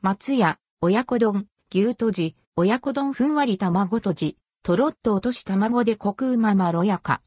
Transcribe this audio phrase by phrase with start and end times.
[0.00, 7.20] 松屋、親子丼、牛とじ、親子丼ふんわり卵とじ、とろっと落とし卵でコクうままろやか。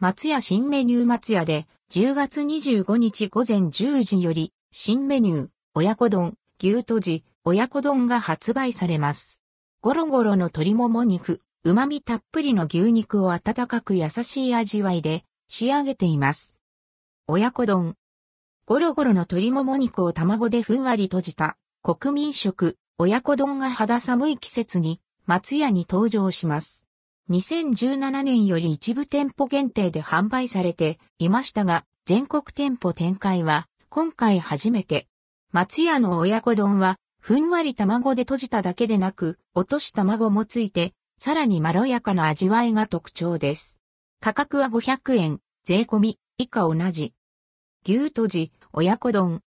[0.00, 9.40] 松屋新メニュー松屋で10月25日午前10時より新メニュー親子丼牛とじ親子丼が発売されます。
[9.80, 16.58] ゴロゴロの鶏もも肉、旨味たっぷりの牛肉を温かく優しい味わいで仕上げています。
[17.28, 17.94] 親子丼。
[18.68, 26.86] ゴロゴロの鶏もも肉を卵でふんわり閉じた国民食親子丼が肌寒い季節に松屋に登場します。
[27.30, 35.06] 2017年より一部店舗限定で販売されていましたが、全国店舗展開は今回初めて。
[35.50, 43.78] 松屋の親子丼は、ふんわり卵で閉じただけでなく、落とし卵もついて、さらにまろやかな味わいが特徴です。
[44.20, 47.14] 価格は500円、税込み、以下同じ。
[47.90, 49.40] 牛とじ、親子丼。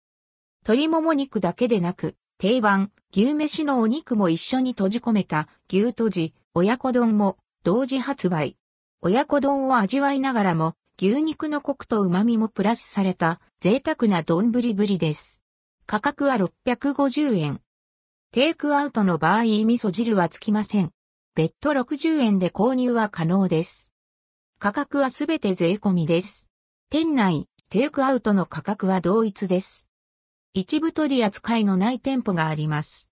[0.63, 8.57] 鶏もも肉だけでなく、定番、牛飯のお肉も一緒に閉じ込めた牛とじ、親子丼も同時発売。
[9.04, 15.40] 親子丼を味わいながらも、牛肉のコクと旨味もプラスされた贅沢な丼ぶりぶりです。
[15.85, 17.62] 価格は650円。
[18.32, 20.90] テイクアウトの場合味噌汁はつきません。
[21.35, 23.91] 別途60円で購入は可能です。
[24.57, 26.48] 価格はすべて税込みです。
[26.90, 29.88] 店内、テイクアウトの価格は同一です。
[30.54, 33.10] 一部取り扱いのない店舗があります。